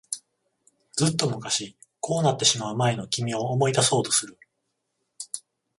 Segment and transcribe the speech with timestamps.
[0.93, 4.39] ずっと昔、こうなってしまう前の君を思い出そうとする。